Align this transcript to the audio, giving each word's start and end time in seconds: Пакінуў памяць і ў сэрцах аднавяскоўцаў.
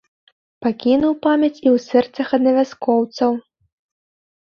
Пакінуў 0.65 1.13
памяць 1.27 1.61
і 1.67 1.71
ў 1.75 1.85
сэрцах 1.87 2.27
аднавяскоўцаў. 2.41 3.41